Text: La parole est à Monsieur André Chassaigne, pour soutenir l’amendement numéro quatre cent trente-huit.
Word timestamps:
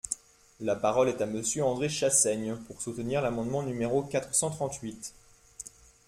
La 0.61 0.75
parole 0.75 1.09
est 1.09 1.21
à 1.21 1.27
Monsieur 1.27 1.63
André 1.63 1.87
Chassaigne, 1.87 2.55
pour 2.65 2.81
soutenir 2.81 3.21
l’amendement 3.21 3.61
numéro 3.61 4.01
quatre 4.01 4.33
cent 4.33 4.49
trente-huit. 4.49 5.13